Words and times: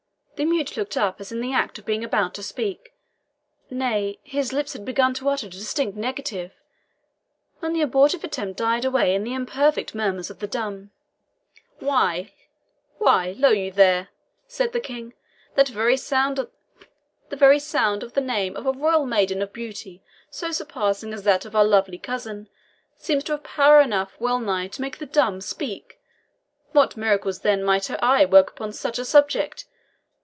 The 0.35 0.45
mute 0.47 0.75
looked 0.75 0.97
up 0.97 1.21
as 1.21 1.31
in 1.31 1.39
the 1.39 1.53
act 1.53 1.77
of 1.77 1.85
being 1.85 2.03
about 2.03 2.33
to 2.33 2.41
speak 2.41 2.95
nay, 3.69 4.17
his 4.23 4.51
lips 4.51 4.73
had 4.73 4.83
begun 4.83 5.13
to 5.13 5.29
utter 5.29 5.45
a 5.45 5.49
distinct 5.51 5.95
negative 5.95 6.51
when 7.59 7.73
the 7.73 7.83
abortive 7.83 8.23
attempt 8.23 8.57
died 8.57 8.83
away 8.83 9.13
in 9.13 9.23
the 9.23 9.35
imperfect 9.35 9.93
murmurs 9.93 10.31
of 10.31 10.39
the 10.39 10.47
dumb. 10.47 10.89
"Why, 11.77 12.33
lo 13.37 13.49
you 13.49 13.71
there!" 13.71 14.07
said 14.47 14.71
the 14.73 14.79
King, 14.79 15.13
"the 15.53 15.63
very 15.71 15.95
sound 15.95 16.39
of 16.41 16.51
the 18.13 18.19
name 18.19 18.57
of 18.57 18.65
a 18.65 18.71
royal 18.71 19.05
maiden 19.05 19.43
of 19.43 19.53
beauty 19.53 20.01
so 20.31 20.49
surpassing 20.49 21.13
as 21.13 21.21
that 21.21 21.45
of 21.45 21.55
our 21.55 21.65
lovely 21.65 21.99
cousin 21.99 22.49
seems 22.97 23.23
to 23.25 23.33
have 23.33 23.43
power 23.43 23.79
enough 23.79 24.15
well 24.19 24.39
nigh 24.39 24.67
to 24.69 24.81
make 24.81 24.97
the 24.97 25.05
dumb 25.05 25.39
speak. 25.39 25.99
What 26.71 26.97
miracles 26.97 27.41
then 27.41 27.63
might 27.63 27.85
her 27.85 28.03
eye 28.03 28.25
work 28.25 28.49
upon 28.49 28.73
such 28.73 28.97
a 28.97 29.05
subject! 29.05 29.67